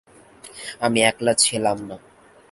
আমি 0.81 0.99
একলা 1.01 1.33
ছিলাম 1.43 1.77
না। 1.89 1.95